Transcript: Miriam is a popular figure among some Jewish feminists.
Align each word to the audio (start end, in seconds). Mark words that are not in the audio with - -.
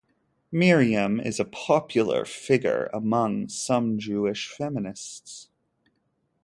Miriam 0.51 1.19
is 1.19 1.39
a 1.39 1.45
popular 1.45 2.25
figure 2.25 2.89
among 2.91 3.49
some 3.49 3.99
Jewish 3.99 4.47
feminists. 4.47 5.49